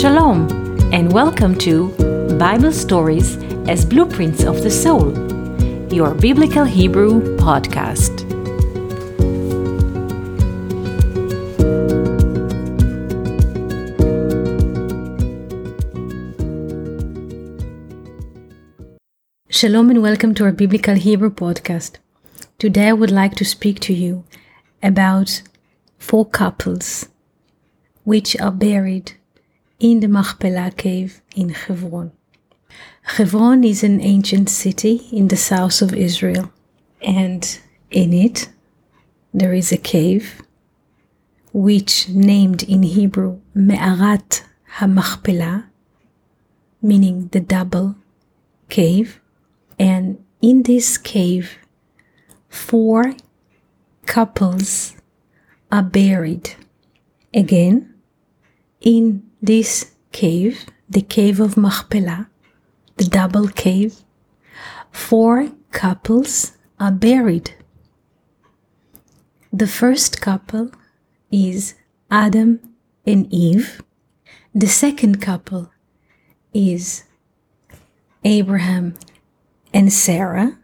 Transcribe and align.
Shalom, 0.00 0.48
and 0.94 1.12
welcome 1.12 1.54
to 1.56 1.88
Bible 2.38 2.72
Stories 2.72 3.36
as 3.68 3.84
Blueprints 3.84 4.44
of 4.44 4.62
the 4.62 4.70
Soul, 4.70 5.12
your 5.92 6.14
Biblical 6.14 6.64
Hebrew 6.64 7.36
podcast. 7.36 8.20
Shalom, 19.50 19.90
and 19.90 20.00
welcome 20.00 20.34
to 20.36 20.44
our 20.44 20.52
Biblical 20.52 20.94
Hebrew 20.94 21.28
podcast. 21.28 21.96
Today, 22.58 22.88
I 22.88 22.94
would 22.94 23.10
like 23.10 23.34
to 23.34 23.44
speak 23.44 23.80
to 23.80 23.92
you 23.92 24.24
about 24.82 25.42
four 25.98 26.24
couples 26.24 27.06
which 28.04 28.34
are 28.40 28.50
buried 28.50 29.19
in 29.80 30.00
the 30.00 30.08
Machpelah 30.08 30.72
cave 30.76 31.22
in 31.34 31.48
Hebron. 31.48 32.12
Hebron 33.02 33.64
is 33.64 33.82
an 33.82 34.00
ancient 34.00 34.50
city 34.50 35.08
in 35.10 35.28
the 35.28 35.36
south 35.36 35.80
of 35.82 35.94
Israel, 35.94 36.52
and 37.02 37.58
in 37.90 38.12
it 38.12 38.50
there 39.32 39.54
is 39.54 39.72
a 39.72 39.78
cave 39.78 40.42
which 41.52 42.08
named 42.10 42.62
in 42.62 42.82
Hebrew 42.82 43.40
Me'arat 43.54 44.44
HaMachpelah, 44.76 45.64
meaning 46.82 47.28
the 47.28 47.40
double 47.40 47.96
cave. 48.68 49.20
And 49.78 50.22
in 50.40 50.62
this 50.62 50.98
cave, 50.98 51.58
four 52.48 53.14
couples 54.06 54.94
are 55.72 55.82
buried. 55.82 56.54
Again, 57.32 57.94
in 58.80 59.29
this 59.42 59.92
cave, 60.12 60.66
the 60.88 61.02
cave 61.02 61.40
of 61.40 61.56
Machpelah, 61.56 62.28
the 62.96 63.04
double 63.04 63.48
cave, 63.48 64.02
four 64.90 65.50
couples 65.70 66.52
are 66.78 66.92
buried. 66.92 67.54
The 69.52 69.66
first 69.66 70.20
couple 70.20 70.70
is 71.30 71.74
Adam 72.10 72.60
and 73.06 73.26
Eve. 73.32 73.82
The 74.54 74.68
second 74.68 75.20
couple 75.22 75.70
is 76.52 77.04
Abraham 78.24 78.94
and 79.72 79.92
Sarah. 79.92 80.58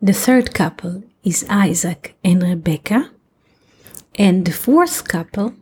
The 0.00 0.12
third 0.12 0.54
couple 0.54 1.02
is 1.22 1.44
Isaac 1.48 2.16
and 2.24 2.42
Rebekah. 2.42 3.10
And 4.16 4.44
the 4.44 4.52
fourth 4.52 5.08
couple 5.08 5.54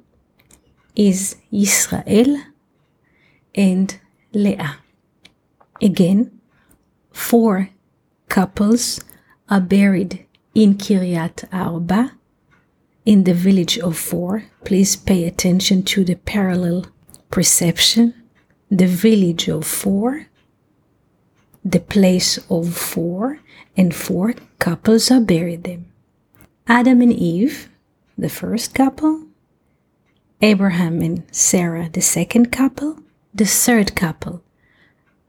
is 0.94 1.36
Israel 1.50 2.42
and 3.54 3.98
Leah. 4.32 4.76
Again, 5.80 6.40
four 7.10 7.70
couples 8.28 9.00
are 9.48 9.60
buried 9.60 10.26
in 10.54 10.74
Kiryat 10.74 11.44
Arba, 11.52 12.12
in 13.04 13.24
the 13.24 13.34
village 13.34 13.78
of 13.78 13.98
four. 13.98 14.44
Please 14.64 14.96
pay 14.96 15.24
attention 15.24 15.82
to 15.82 16.04
the 16.04 16.14
parallel 16.14 16.86
perception. 17.30 18.14
The 18.70 18.86
village 18.86 19.48
of 19.48 19.66
four, 19.66 20.28
the 21.64 21.80
place 21.80 22.38
of 22.48 22.74
four, 22.74 23.40
and 23.76 23.94
four 23.94 24.34
couples 24.58 25.10
are 25.10 25.20
buried 25.20 25.64
there. 25.64 25.80
Adam 26.66 27.02
and 27.02 27.12
Eve, 27.12 27.68
the 28.16 28.28
first 28.28 28.74
couple, 28.74 29.26
Abraham 30.44 31.00
and 31.02 31.22
Sarah, 31.30 31.88
the 31.88 32.00
second 32.00 32.50
couple, 32.50 32.98
the 33.32 33.46
third 33.46 33.94
couple, 33.94 34.42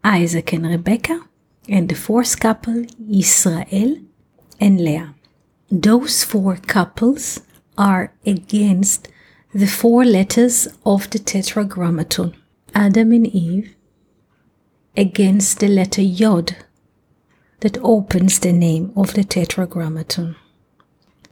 Isaac 0.03 0.51
and 0.53 0.65
Rebecca, 0.65 1.21
and 1.69 1.87
the 1.87 1.95
fourth 1.95 2.39
couple, 2.39 2.85
Israel 3.09 3.97
and 4.59 4.81
Leah. 4.83 5.13
Those 5.71 6.23
four 6.23 6.57
couples 6.57 7.41
are 7.77 8.11
against 8.25 9.07
the 9.53 9.67
four 9.67 10.03
letters 10.03 10.67
of 10.83 11.07
the 11.11 11.19
Tetragrammaton. 11.19 12.35
Adam 12.73 13.11
and 13.11 13.27
Eve 13.27 13.75
against 14.97 15.59
the 15.59 15.67
letter 15.67 16.01
Yod 16.01 16.55
that 17.59 17.77
opens 17.83 18.39
the 18.39 18.51
name 18.51 18.91
of 18.95 19.13
the 19.13 19.23
Tetragrammaton. 19.23 20.35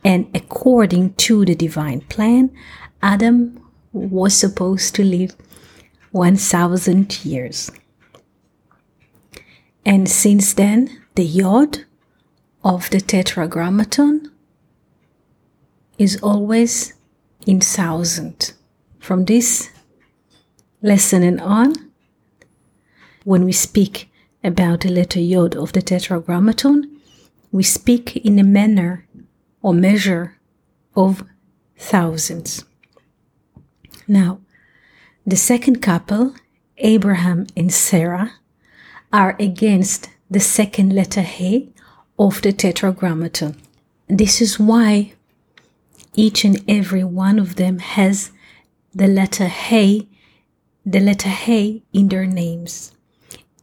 And 0.03 0.29
according 0.35 1.15
to 1.15 1.45
the 1.45 1.55
divine 1.55 2.01
plan, 2.01 2.51
Adam 3.01 3.60
was 3.93 4.35
supposed 4.35 4.95
to 4.95 5.03
live 5.03 5.35
1000 6.11 7.25
years. 7.25 7.71
And 9.85 10.07
since 10.09 10.53
then, 10.53 11.01
the 11.15 11.25
yod 11.25 11.85
of 12.63 12.89
the 12.89 13.01
tetragrammaton 13.01 14.31
is 15.97 16.21
always 16.21 16.93
in 17.45 17.59
thousand. 17.59 18.53
From 18.99 19.25
this 19.25 19.69
lesson 20.81 21.23
and 21.23 21.41
on, 21.41 21.73
when 23.23 23.45
we 23.45 23.51
speak 23.51 24.09
about 24.43 24.81
the 24.81 24.89
letter 24.89 25.19
yod 25.19 25.55
of 25.55 25.73
the 25.73 25.81
tetragrammaton, 25.81 26.99
we 27.51 27.63
speak 27.63 28.17
in 28.17 28.39
a 28.39 28.43
manner 28.43 29.07
or 29.61 29.73
measure 29.73 30.37
of 30.95 31.23
thousands. 31.77 32.63
Now, 34.11 34.41
the 35.25 35.37
second 35.37 35.81
couple, 35.81 36.35
Abraham 36.79 37.47
and 37.55 37.71
Sarah, 37.71 38.33
are 39.13 39.37
against 39.39 40.09
the 40.29 40.41
second 40.41 40.91
letter 40.91 41.21
He 41.21 41.71
of 42.19 42.41
the 42.41 42.51
Tetragrammaton. 42.51 43.55
This 44.09 44.41
is 44.41 44.59
why 44.59 45.13
each 46.13 46.43
and 46.43 46.61
every 46.67 47.05
one 47.05 47.39
of 47.39 47.55
them 47.55 47.79
has 47.79 48.31
the 48.93 49.07
letter 49.07 49.47
He, 49.47 50.09
the 50.85 50.99
letter 50.99 51.29
He 51.29 51.83
in 51.93 52.09
their 52.09 52.25
names. 52.25 52.91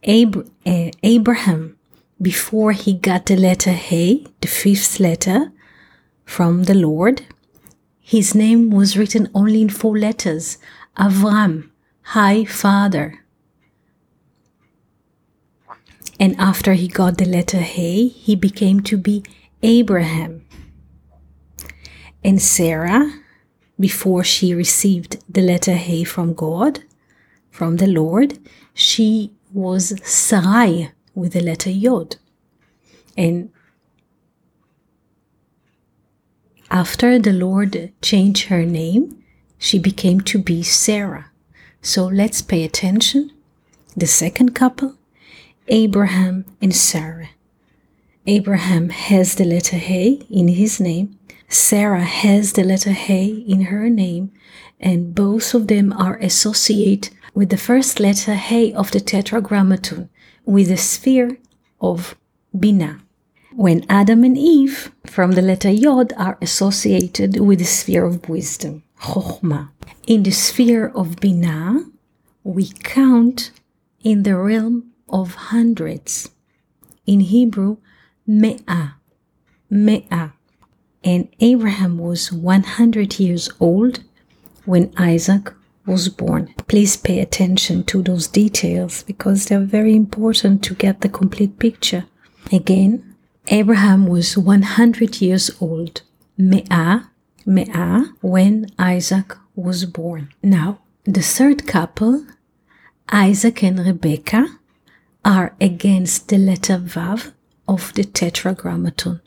Ab- 0.03 0.49
uh, 0.65 0.89
Abraham, 1.03 1.77
before 2.19 2.71
he 2.71 2.93
got 2.93 3.27
the 3.27 3.37
letter 3.37 3.73
He, 3.73 4.25
the 4.41 4.47
fifth 4.47 4.99
letter 4.99 5.51
from 6.25 6.63
the 6.63 6.73
Lord, 6.73 7.21
his 8.09 8.33
name 8.33 8.71
was 8.71 8.97
written 8.97 9.29
only 9.35 9.61
in 9.61 9.69
four 9.69 9.95
letters 9.95 10.57
Avram, 10.97 11.69
High 12.01 12.43
Father. 12.43 13.23
And 16.19 16.35
after 16.39 16.73
he 16.73 16.87
got 16.87 17.19
the 17.19 17.25
letter 17.25 17.59
Hey, 17.59 18.07
he 18.07 18.35
became 18.35 18.79
to 18.89 18.97
be 18.97 19.23
Abraham. 19.61 20.43
And 22.23 22.41
Sarah, 22.41 23.13
before 23.79 24.23
she 24.23 24.55
received 24.55 25.23
the 25.31 25.41
letter 25.41 25.75
Hey 25.75 26.03
from 26.03 26.33
God, 26.33 26.79
from 27.51 27.77
the 27.77 27.85
Lord, 27.85 28.39
she 28.73 29.33
was 29.53 29.93
Sarai 30.03 30.89
with 31.13 31.33
the 31.33 31.41
letter 31.41 31.69
Yod. 31.69 32.15
And 33.15 33.51
After 36.71 37.17
the 37.17 37.33
Lord 37.33 37.91
changed 37.99 38.45
her 38.49 38.63
name, 38.63 39.23
she 39.57 39.79
became 39.79 40.21
to 40.21 40.37
be 40.37 40.61
Sarah. 40.61 41.31
So 41.81 42.05
let's 42.05 42.43
pay 42.43 42.63
attention. 42.63 43.31
The 43.97 44.05
second 44.05 44.53
couple, 44.53 44.95
Abraham 45.67 46.45
and 46.61 46.75
Sarah. 46.75 47.29
Abraham 48.27 48.89
has 48.89 49.33
the 49.33 49.45
letter 49.45 49.77
He 49.77 50.27
in 50.29 50.49
his 50.49 50.79
name. 50.79 51.17
Sarah 51.47 52.03
has 52.03 52.53
the 52.53 52.63
letter 52.63 52.91
He 52.91 53.43
in 53.47 53.63
her 53.63 53.89
name, 53.89 54.31
and 54.79 55.15
both 55.15 55.55
of 55.55 55.67
them 55.69 55.91
are 55.93 56.17
associated 56.17 57.15
with 57.33 57.49
the 57.49 57.57
first 57.57 57.99
letter 57.99 58.35
He 58.35 58.75
of 58.75 58.91
the 58.91 58.99
Tetragrammaton, 58.99 60.09
with 60.45 60.67
the 60.67 60.77
sphere 60.77 61.39
of 61.81 62.15
Binah 62.55 63.01
when 63.59 63.85
Adam 63.89 64.23
and 64.23 64.37
Eve 64.37 64.89
from 65.05 65.33
the 65.33 65.41
letter 65.41 65.69
Yod 65.69 66.13
are 66.15 66.37
associated 66.41 67.41
with 67.41 67.59
the 67.59 67.65
sphere 67.65 68.05
of 68.05 68.29
wisdom, 68.29 68.83
Chokhmah. 69.01 69.67
In 70.07 70.23
the 70.23 70.31
sphere 70.31 70.87
of 70.87 71.17
Binah, 71.17 71.91
we 72.45 72.69
count 72.69 73.51
in 74.01 74.23
the 74.23 74.37
realm 74.37 74.91
of 75.09 75.35
hundreds. 75.51 76.29
In 77.05 77.19
Hebrew, 77.19 77.79
Me'ah, 78.25 78.93
Me'ah. 79.69 80.31
And 81.03 81.27
Abraham 81.41 81.97
was 81.97 82.31
100 82.31 83.19
years 83.19 83.49
old 83.59 83.99
when 84.63 84.93
Isaac 84.95 85.53
was 85.85 86.07
born. 86.07 86.53
Please 86.69 86.95
pay 86.95 87.19
attention 87.19 87.83
to 87.91 88.01
those 88.01 88.29
details 88.29 89.03
because 89.03 89.47
they're 89.47 89.59
very 89.59 89.97
important 89.97 90.63
to 90.63 90.73
get 90.75 91.01
the 91.01 91.09
complete 91.09 91.59
picture. 91.59 92.05
Again, 92.53 93.08
Abraham 93.51 94.05
was 94.05 94.37
100 94.37 95.21
years 95.21 95.49
old, 95.59 96.03
Me'ah, 96.37 97.09
Me'ah, 97.47 98.13
when 98.21 98.67
Isaac 98.77 99.35
was 99.55 99.85
born. 99.85 100.29
Now, 100.43 100.81
the 101.03 101.23
third 101.23 101.65
couple, 101.65 102.27
Isaac 103.11 103.63
and 103.63 103.79
Rebecca 103.79 104.59
are 105.25 105.55
against 105.59 106.27
the 106.27 106.37
letter 106.37 106.77
Vav 106.77 107.33
of 107.67 107.91
the 107.95 108.03
Tetragrammaton. 108.03 109.19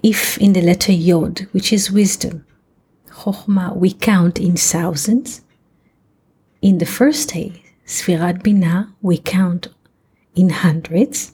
If 0.00 0.38
in 0.38 0.52
the 0.52 0.62
letter 0.62 0.92
Yod, 0.92 1.48
which 1.50 1.72
is 1.72 1.90
wisdom, 1.90 2.46
Chokhmah, 3.10 3.76
we 3.76 3.92
count 3.92 4.38
in 4.38 4.56
thousands, 4.56 5.40
in 6.62 6.78
the 6.78 6.86
first 6.86 7.30
day, 7.30 7.64
Sfirat 7.84 8.44
Binah, 8.44 8.92
we 9.02 9.18
count 9.18 9.68
in 10.36 10.50
hundreds, 10.50 11.32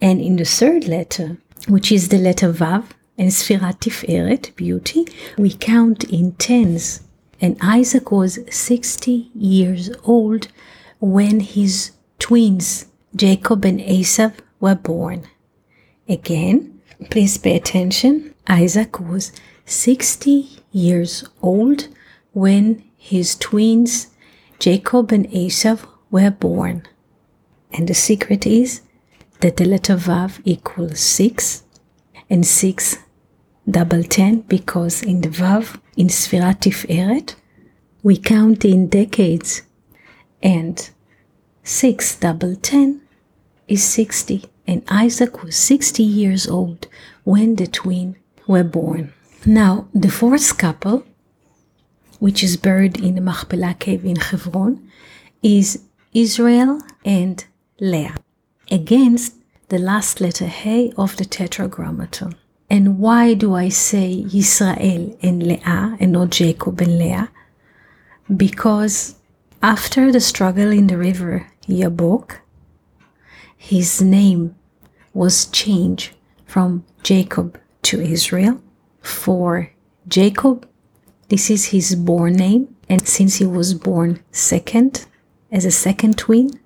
and 0.00 0.20
in 0.20 0.36
the 0.36 0.44
third 0.44 0.88
letter, 0.88 1.38
which 1.68 1.92
is 1.92 2.08
the 2.08 2.18
letter 2.18 2.52
Vav, 2.52 2.84
and 3.18 3.30
Sfirat 3.30 3.80
Tiferet, 3.80 4.56
beauty, 4.56 5.06
we 5.36 5.52
count 5.52 6.04
in 6.04 6.32
tens. 6.32 7.02
And 7.40 7.56
Isaac 7.60 8.10
was 8.10 8.38
60 8.50 9.30
years 9.34 9.90
old 10.04 10.48
when 11.00 11.40
his 11.40 11.92
twins, 12.18 12.86
Jacob 13.14 13.64
and 13.64 13.80
Esau, 13.80 14.30
were 14.58 14.74
born. 14.74 15.26
Again, 16.08 16.80
please 17.10 17.36
pay 17.36 17.56
attention. 17.56 18.34
Isaac 18.46 19.00
was 19.00 19.32
60 19.66 20.48
years 20.72 21.24
old 21.42 21.88
when 22.32 22.82
his 22.96 23.36
twins, 23.36 24.08
Jacob 24.58 25.12
and 25.12 25.32
Esau, 25.32 25.76
were 26.10 26.30
born. 26.30 26.86
And 27.72 27.86
the 27.86 27.94
secret 27.94 28.46
is 28.46 28.80
that 29.40 29.56
the 29.56 29.64
letter 29.64 29.96
Vav 29.96 30.40
equals 30.44 31.00
6 31.00 31.64
and 32.28 32.46
6 32.46 32.98
double 33.68 34.02
10 34.02 34.42
because 34.42 35.02
in 35.02 35.20
the 35.22 35.28
Vav, 35.28 35.80
in 35.96 36.08
Sfirat 36.08 36.60
Tiferet, 36.60 37.34
we 38.02 38.16
count 38.16 38.64
in 38.64 38.88
decades 38.88 39.62
and 40.42 40.90
6 41.62 42.16
double 42.16 42.56
10 42.56 43.00
is 43.68 43.84
60 43.84 44.44
and 44.66 44.82
Isaac 44.88 45.42
was 45.42 45.56
60 45.56 46.02
years 46.02 46.46
old 46.46 46.86
when 47.24 47.56
the 47.56 47.66
twin 47.66 48.16
were 48.46 48.64
born. 48.64 49.12
Now, 49.46 49.88
the 49.94 50.10
fourth 50.10 50.58
couple, 50.58 51.04
which 52.18 52.42
is 52.42 52.56
buried 52.56 53.00
in 53.00 53.14
the 53.14 53.20
Machpelah 53.20 53.76
cave 53.78 54.04
in 54.04 54.16
Hebron, 54.16 54.90
is 55.42 55.84
Israel 56.12 56.82
and 57.04 57.44
Leah 57.80 58.16
against 58.70 59.34
the 59.68 59.78
last 59.78 60.20
letter 60.20 60.46
He 60.46 60.92
of 60.96 61.16
the 61.16 61.24
Tetragrammaton. 61.24 62.34
And 62.68 62.98
why 62.98 63.34
do 63.34 63.54
I 63.54 63.68
say 63.68 64.24
Israel 64.32 65.16
and 65.22 65.42
Leah 65.42 65.96
and 65.98 66.12
not 66.12 66.30
Jacob 66.30 66.80
and 66.80 66.98
Leah? 66.98 67.30
Because 68.34 69.16
after 69.62 70.12
the 70.12 70.20
struggle 70.20 70.70
in 70.70 70.86
the 70.86 70.96
river 70.96 71.48
Yabok, 71.66 72.38
his 73.56 74.00
name 74.00 74.54
was 75.12 75.46
changed 75.46 76.12
from 76.46 76.84
Jacob 77.02 77.58
to 77.82 78.00
Israel. 78.00 78.60
For 79.02 79.72
Jacob, 80.06 80.68
this 81.28 81.50
is 81.50 81.66
his 81.66 81.94
born 81.94 82.34
name, 82.34 82.76
and 82.88 83.06
since 83.06 83.36
he 83.36 83.46
was 83.46 83.74
born 83.74 84.22
second, 84.30 85.06
as 85.50 85.64
a 85.64 85.70
second 85.70 86.18
twin, 86.18 86.59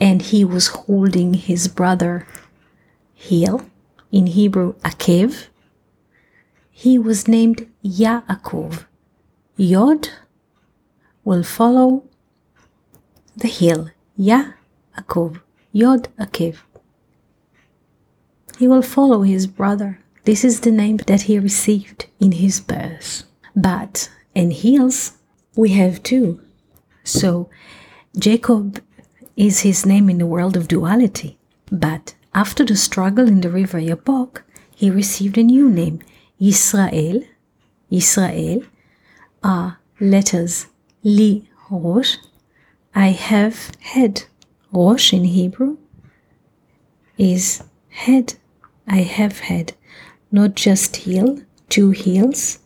and 0.00 0.22
he 0.22 0.44
was 0.44 0.68
holding 0.68 1.34
his 1.34 1.68
brother 1.68 2.26
heel, 3.14 3.68
in 4.10 4.26
Hebrew 4.26 4.74
Akev, 4.76 5.48
he 6.70 6.98
was 6.98 7.28
named 7.28 7.66
Yaakov. 7.84 8.86
Yod 9.56 10.08
will 11.24 11.42
follow 11.42 12.04
the 13.36 13.48
heel, 13.48 13.90
Yaakov, 14.18 15.40
Yod 15.72 16.08
Akev. 16.18 16.58
He 18.58 18.66
will 18.66 18.82
follow 18.82 19.22
his 19.22 19.46
brother. 19.46 20.00
This 20.24 20.44
is 20.44 20.60
the 20.60 20.70
name 20.70 20.98
that 21.06 21.22
he 21.22 21.38
received 21.38 22.06
in 22.18 22.32
his 22.32 22.60
birth. 22.60 23.24
But 23.54 24.10
in 24.34 24.50
heels, 24.50 25.12
we 25.56 25.70
have 25.70 26.02
two. 26.02 26.40
So 27.04 27.50
Jacob 28.16 28.82
is 29.38 29.60
his 29.60 29.86
name 29.86 30.10
in 30.10 30.18
the 30.18 30.26
world 30.26 30.56
of 30.56 30.66
duality. 30.66 31.38
But 31.70 32.16
after 32.34 32.64
the 32.64 32.74
struggle 32.76 33.28
in 33.28 33.40
the 33.40 33.50
river 33.50 33.80
Yabok, 33.80 34.42
he 34.74 34.90
received 34.90 35.38
a 35.38 35.44
new 35.44 35.70
name, 35.70 36.00
Israel, 36.40 37.22
Israel, 37.88 38.62
are 39.44 39.78
letters 40.00 40.66
Li 41.04 41.48
Rosh. 41.70 42.16
I 42.94 43.08
have 43.10 43.70
head. 43.78 44.24
Rosh 44.72 45.12
in 45.12 45.24
Hebrew 45.24 45.78
is 47.16 47.62
head. 47.90 48.34
I 48.88 49.02
have 49.02 49.38
head, 49.38 49.74
not 50.32 50.56
just 50.56 50.96
heel, 50.96 51.40
two 51.68 51.90
heels, 51.90 52.58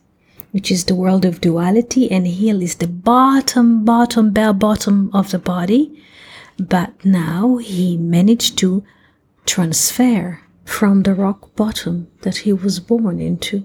which 0.52 0.70
is 0.70 0.86
the 0.86 0.94
world 0.94 1.26
of 1.26 1.40
duality, 1.42 2.10
and 2.10 2.26
heel 2.26 2.62
is 2.62 2.76
the 2.76 2.86
bottom, 2.86 3.84
bottom, 3.84 4.30
bare 4.30 4.54
bottom 4.54 5.10
of 5.12 5.32
the 5.32 5.38
body. 5.38 6.02
But 6.58 7.04
now 7.04 7.56
he 7.56 7.96
managed 7.96 8.58
to 8.58 8.84
transfer 9.46 10.40
from 10.64 11.02
the 11.02 11.14
rock 11.14 11.54
bottom 11.56 12.08
that 12.22 12.38
he 12.38 12.52
was 12.52 12.80
born 12.80 13.20
into. 13.20 13.64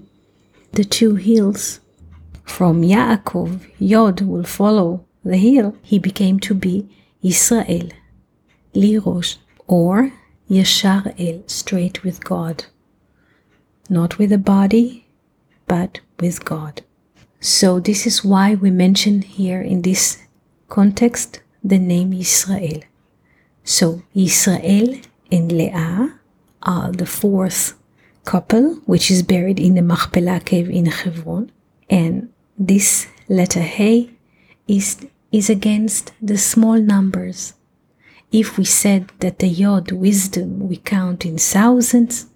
The 0.74 0.84
two 0.84 1.16
hills. 1.16 1.80
from 2.44 2.81
Yaakov, 2.81 3.69
Yod 3.78 4.22
will 4.22 4.44
follow 4.44 5.06
the 5.24 5.38
hill. 5.38 5.75
He 5.84 6.00
became 6.00 6.39
to 6.42 6.54
be 6.54 6.88
Israel, 7.22 7.89
Lirosh, 8.74 9.38
or 9.68 10.13
Yashar 10.50 11.13
El, 11.19 11.44
straight 11.48 12.04
with 12.04 12.24
God. 12.24 12.66
Not 13.90 14.18
with 14.18 14.30
the 14.30 14.38
body, 14.38 15.07
but 15.68 16.00
with 16.19 16.45
God. 16.45 16.81
So, 17.40 17.80
this 17.80 18.07
is 18.07 18.24
why 18.24 18.56
we 18.56 18.72
mention 18.72 19.22
here 19.22 19.62
in 19.62 19.81
this 19.81 20.24
context 20.69 21.42
the 21.68 21.80
name 21.80 22.14
Israel. 22.14 22.81
So, 23.64 24.02
Israel 24.16 24.90
and 25.31 25.52
Leah 25.52 26.19
are 26.64 26.92
the 26.92 27.06
fourth 27.06 27.74
couple, 28.24 28.75
which 28.86 29.12
is 29.12 29.24
buried 29.24 29.60
in 29.60 29.75
the 29.75 29.81
Machpelah 29.81 30.40
cave 30.40 30.69
in 30.69 30.86
Hebron. 30.86 31.52
And 31.90 32.31
this 32.58 33.08
letter 33.28 33.62
He 33.62 34.18
is, 34.68 35.06
is 35.31 35.50
against 35.50 36.14
the 36.21 36.38
small 36.38 36.80
numbers 36.80 37.54
if 38.31 38.57
we 38.57 38.66
said 38.66 39.12
that 39.19 39.40
the 39.40 39.47
Yod 39.47 39.92
wisdom 39.92 40.68
we 40.68 40.78
count 40.78 41.26
in 41.26 41.38
thousands, 41.38 42.28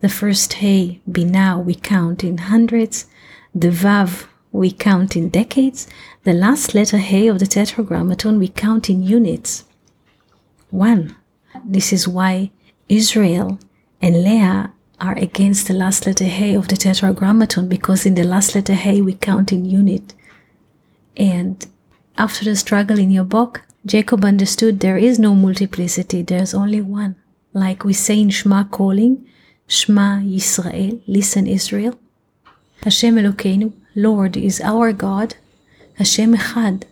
the 0.00 0.08
first 0.08 0.54
Hey 0.54 1.00
Binah 1.10 1.64
we 1.64 1.74
count 1.74 2.22
in 2.22 2.38
hundreds, 2.38 3.06
the 3.54 3.68
Vav 3.68 4.26
we 4.52 4.70
count 4.70 5.16
in 5.16 5.28
decades, 5.28 5.86
the 6.24 6.32
last 6.32 6.74
letter 6.74 6.98
Hey 6.98 7.28
of 7.28 7.38
the 7.38 7.46
Tetragrammaton 7.46 8.38
we 8.38 8.48
count 8.48 8.88
in 8.88 9.02
units. 9.02 9.64
One. 10.70 11.16
This 11.64 11.92
is 11.92 12.06
why 12.06 12.50
Israel 12.88 13.58
and 14.00 14.22
Leah 14.22 14.72
are 15.00 15.16
against 15.18 15.66
the 15.66 15.74
last 15.74 16.06
letter 16.06 16.24
Hey 16.24 16.54
of 16.54 16.68
the 16.68 16.76
Tetragrammaton 16.76 17.68
because 17.68 18.06
in 18.06 18.14
the 18.14 18.24
last 18.24 18.54
letter 18.54 18.74
Hey 18.74 19.00
we 19.00 19.14
count 19.14 19.52
in 19.52 19.64
unit. 19.64 20.14
And 21.16 21.66
after 22.16 22.44
the 22.44 22.56
struggle 22.56 22.98
in 22.98 23.10
Yabok, 23.10 23.60
Jacob 23.86 24.24
understood 24.24 24.80
there 24.80 24.98
is 24.98 25.18
no 25.18 25.34
multiplicity, 25.34 26.22
there's 26.22 26.54
only 26.54 26.80
one. 26.80 27.16
Like 27.52 27.84
we 27.84 27.92
say 27.92 28.20
in 28.20 28.30
Shema 28.30 28.64
calling, 28.64 29.26
Shema 29.66 30.20
Yisrael, 30.20 31.00
listen 31.06 31.46
Israel. 31.46 31.98
Hashem 32.82 33.16
Elokeinu, 33.16 33.72
Lord 33.98 34.36
is 34.36 34.60
our 34.60 34.92
God. 34.92 35.34
Hashem 35.94 36.32
Echad, 36.36 36.84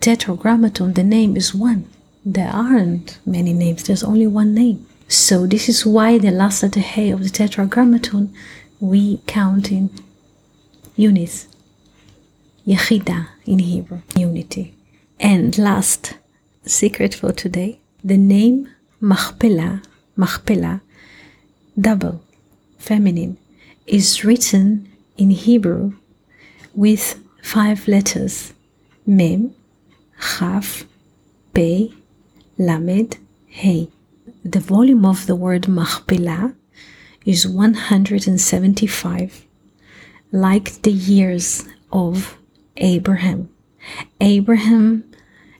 Tetragrammaton, 0.00 0.92
the 0.92 1.02
name 1.02 1.34
is 1.34 1.54
one. 1.54 1.88
There 2.22 2.50
aren't 2.52 3.18
many 3.24 3.54
names, 3.54 3.84
there's 3.84 4.04
only 4.04 4.26
one 4.26 4.52
name. 4.52 4.86
So 5.08 5.46
this 5.46 5.70
is 5.70 5.86
why 5.86 6.18
the 6.18 6.30
last 6.30 6.62
letter 6.62 6.80
He 6.80 7.08
of 7.12 7.22
the 7.22 7.30
Tetragrammaton 7.30 8.34
we 8.78 9.22
count 9.26 9.72
in 9.72 9.88
units. 10.96 11.48
Yechida 12.66 13.28
in 13.46 13.60
Hebrew, 13.60 14.02
unity. 14.14 14.74
And 15.18 15.56
last, 15.56 16.18
secret 16.66 17.14
for 17.14 17.32
today 17.32 17.80
the 18.04 18.18
name 18.18 18.68
Machpelah, 19.00 19.80
Machpelah, 20.14 20.82
double, 21.80 22.22
feminine, 22.76 23.38
is 23.86 24.26
written 24.26 24.92
in 25.16 25.30
Hebrew 25.30 25.94
with 26.74 27.20
five 27.42 27.88
letters 27.88 28.52
Mem, 29.06 29.54
Chaf, 30.20 30.84
Pe, 31.54 31.88
Lamed, 32.58 33.16
He. 33.46 33.90
The 34.44 34.60
volume 34.60 35.04
of 35.04 35.26
the 35.26 35.34
word 35.34 35.66
Machpelah 35.68 36.54
is 37.26 37.46
175, 37.46 39.44
like 40.32 40.80
the 40.82 40.92
years 40.92 41.64
of 41.92 42.38
Abraham. 42.76 43.50
Abraham 44.20 45.04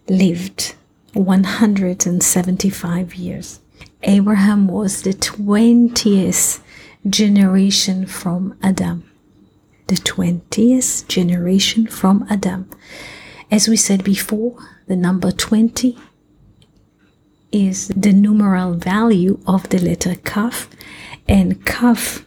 lived 0.09 0.75
175 1.12 3.14
years. 3.14 3.61
Abraham 4.02 4.67
was 4.69 5.02
the 5.02 5.12
20th 5.12 6.61
generation 7.09 8.07
from 8.07 8.57
Adam. 8.62 9.10
The 9.90 9.97
20th 9.97 11.09
generation 11.09 11.88
from 11.88 12.25
Adam. 12.30 12.70
As 13.50 13.66
we 13.66 13.76
said 13.76 14.04
before, 14.04 14.56
the 14.87 14.94
number 14.94 15.32
20 15.32 15.99
is 17.50 17.88
the 17.88 18.12
numeral 18.12 18.75
value 18.75 19.40
of 19.49 19.68
the 19.70 19.80
letter 19.80 20.14
Kaf, 20.14 20.70
and 21.26 21.66
Kaf 21.66 22.25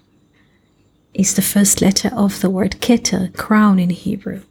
is 1.14 1.36
the 1.36 1.42
first 1.42 1.82
letter 1.82 2.12
of 2.14 2.42
the 2.42 2.50
word 2.50 2.82
Keter, 2.82 3.34
crown 3.34 3.80
in 3.80 3.92
Hebrew. 3.92 4.42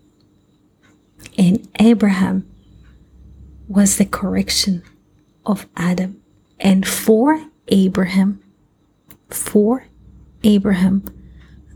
And 1.37 1.69
Abraham 1.79 2.51
was 3.69 3.99
the 3.99 4.07
correction 4.07 4.83
of 5.45 5.67
Adam. 5.77 6.23
And 6.59 6.89
for 6.89 7.45
Abraham, 7.69 8.41
for 9.29 9.85
Abraham, 10.45 11.05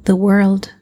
the 0.04 0.16
world 0.16 0.72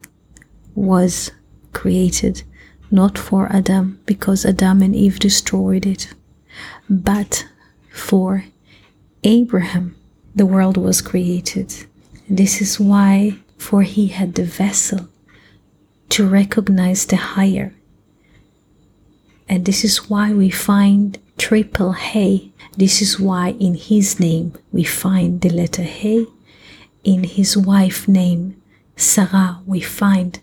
was 0.75 1.31
created, 1.73 2.43
not 2.91 3.19
for 3.19 3.53
Adam, 3.53 4.01
because 4.07 4.45
Adam 4.45 4.83
and 4.83 4.95
Eve 4.95 5.19
destroyed 5.19 5.87
it, 5.87 6.15
but 6.89 7.47
for 7.91 8.45
Abraham, 9.23 9.97
the 10.35 10.47
world 10.47 10.77
was 10.77 11.01
created. 11.01 11.87
This 12.29 12.61
is 12.61 12.81
why, 12.81 13.39
for 13.59 13.83
he 13.83 14.09
had 14.09 14.35
the 14.35 14.45
vessel 14.45 15.09
to 16.11 16.29
recognize 16.29 17.07
the 17.07 17.17
higher. 17.17 17.75
And 19.49 19.65
this 19.65 19.85
is 19.85 20.09
why 20.11 20.33
we 20.33 20.51
find 20.51 21.19
triple 21.39 21.93
Hey. 21.93 22.53
This 22.77 23.01
is 23.03 23.21
why 23.21 23.51
in 23.61 23.75
his 23.75 24.19
name 24.19 24.55
we 24.73 24.85
find 24.85 25.41
the 25.41 25.51
letter 25.51 25.83
Hey. 25.83 26.27
In 27.05 27.25
his 27.25 27.57
wife 27.57 28.09
name, 28.09 28.61
Sarah, 28.97 29.61
we 29.67 29.81
find 29.81 30.41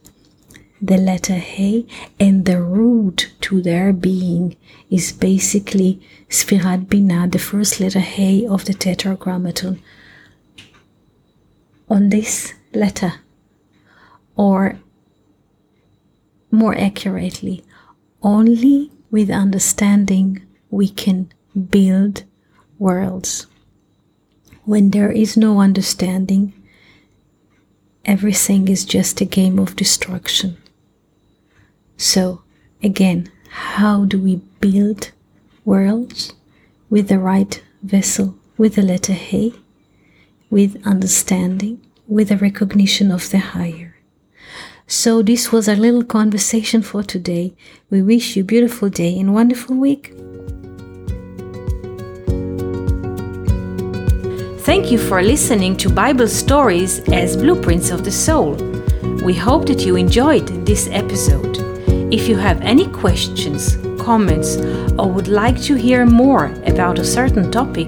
the 0.81 0.97
letter 0.97 1.35
He, 1.35 1.87
and 2.19 2.45
the 2.45 2.61
root 2.61 3.31
to 3.41 3.61
their 3.61 3.93
being 3.93 4.55
is 4.89 5.11
basically 5.11 6.01
Sfirat 6.29 6.87
Binah, 6.87 7.31
the 7.31 7.39
first 7.39 7.79
letter 7.79 7.99
He 7.99 8.47
of 8.47 8.65
the 8.65 8.73
Tetragrammaton. 8.73 9.81
On 11.87 12.09
this 12.09 12.53
letter, 12.73 13.13
or 14.35 14.79
more 16.49 16.75
accurately, 16.75 17.63
only 18.23 18.91
with 19.11 19.29
understanding 19.29 20.41
we 20.69 20.87
can 20.87 21.31
build 21.69 22.23
worlds. 22.79 23.45
When 24.63 24.91
there 24.91 25.11
is 25.11 25.35
no 25.35 25.59
understanding, 25.59 26.53
everything 28.05 28.67
is 28.67 28.85
just 28.85 29.21
a 29.21 29.25
game 29.25 29.59
of 29.59 29.75
destruction. 29.75 30.57
So, 32.01 32.41
again, 32.81 33.31
how 33.51 34.05
do 34.05 34.19
we 34.19 34.37
build 34.59 35.11
worlds 35.63 36.33
with 36.89 37.09
the 37.09 37.19
right 37.19 37.61
vessel, 37.83 38.33
with 38.57 38.73
the 38.73 38.81
letter 38.81 39.13
He, 39.13 39.53
with 40.49 40.81
understanding, 40.83 41.79
with 42.07 42.31
a 42.31 42.37
recognition 42.37 43.11
of 43.11 43.29
the 43.29 43.37
higher? 43.37 43.97
So, 44.87 45.21
this 45.21 45.51
was 45.51 45.69
our 45.69 45.75
little 45.75 46.03
conversation 46.03 46.81
for 46.81 47.03
today. 47.03 47.53
We 47.91 48.01
wish 48.01 48.35
you 48.35 48.41
a 48.41 48.45
beautiful 48.45 48.89
day 48.89 49.19
and 49.19 49.35
wonderful 49.35 49.75
week. 49.75 50.11
Thank 54.65 54.91
you 54.91 54.97
for 54.97 55.21
listening 55.21 55.77
to 55.77 55.89
Bible 55.91 56.27
Stories 56.27 56.97
as 57.09 57.37
Blueprints 57.37 57.91
of 57.91 58.03
the 58.03 58.11
Soul. 58.11 58.55
We 59.23 59.35
hope 59.35 59.67
that 59.67 59.85
you 59.85 59.97
enjoyed 59.97 60.47
this 60.65 60.87
episode. 60.91 61.71
If 62.11 62.27
you 62.27 62.35
have 62.35 62.59
any 62.61 62.87
questions, 62.87 63.77
comments, 63.97 64.57
or 64.99 65.09
would 65.09 65.29
like 65.29 65.61
to 65.61 65.75
hear 65.75 66.05
more 66.05 66.51
about 66.65 66.99
a 66.99 67.05
certain 67.05 67.49
topic, 67.49 67.87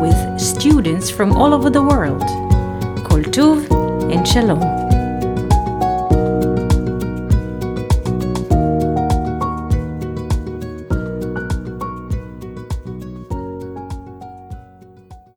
with 0.00 0.40
students 0.40 1.10
from 1.10 1.30
all 1.30 1.54
over 1.54 1.70
the 1.70 1.80
world. 1.80 2.22
Kol 3.06 3.22
Tuv 3.22 3.70
and 4.12 4.26
Shalom. 4.26 4.83